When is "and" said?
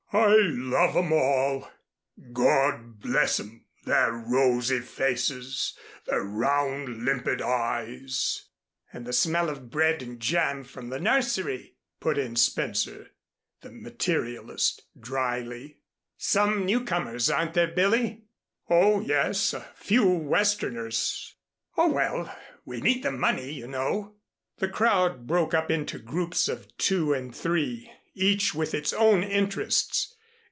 8.93-9.05, 10.01-10.19, 27.13-27.33